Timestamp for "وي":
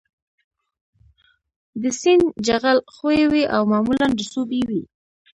3.31-3.43, 4.69-4.81